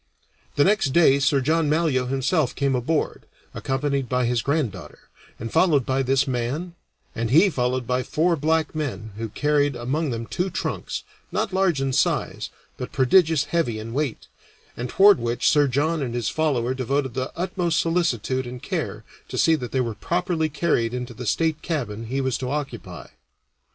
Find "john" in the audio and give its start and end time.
1.41-1.69, 15.67-16.01